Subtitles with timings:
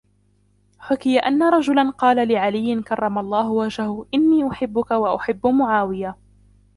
[0.79, 6.17] حُكِيَ أَنَّ رَجُلًا قَالَ لِعَلِيٍّ كَرَّمَ اللَّهُ وَجْهَهُ إنِّي أُحِبُّك وَأُحِبُّ مُعَاوِيَةَ